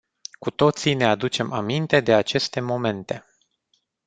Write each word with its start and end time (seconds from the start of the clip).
Cu 0.39 0.51
toții 0.51 0.93
ne 0.93 1.05
aducem 1.05 1.51
aminte 1.51 1.99
de 1.99 2.13
aceste 2.13 2.59
momente. 2.59 3.25